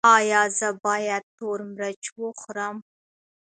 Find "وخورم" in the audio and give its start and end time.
2.21-2.75